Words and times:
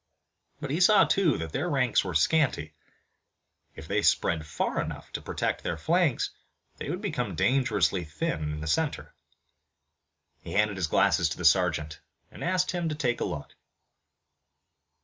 But 0.59 0.71
he 0.71 0.81
saw 0.81 1.03
too 1.03 1.37
that 1.37 1.51
their 1.51 1.69
ranks 1.69 2.03
were 2.03 2.15
scanty. 2.15 2.73
If 3.75 3.87
they 3.87 4.01
spread 4.01 4.47
far 4.47 4.81
enough 4.81 5.11
to 5.11 5.21
protect 5.21 5.61
their 5.61 5.77
flanks 5.77 6.31
they 6.77 6.89
would 6.89 7.01
become 7.01 7.35
dangerously 7.35 8.03
thin 8.03 8.51
in 8.51 8.61
the 8.61 8.67
center. 8.67 9.13
He 10.39 10.53
handed 10.53 10.77
his 10.77 10.87
glasses 10.87 11.29
to 11.29 11.37
the 11.37 11.45
sergeant, 11.45 11.99
and 12.31 12.43
asked 12.43 12.71
him 12.71 12.89
to 12.89 12.95
take 12.95 13.21
a 13.21 13.25
look. 13.25 13.53